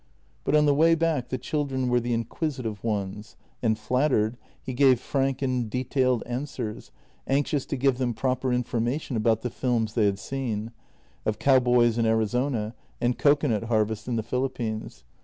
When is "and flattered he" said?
3.61-4.73